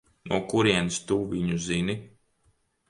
[0.29, 1.99] No kurienes tu viņu zini?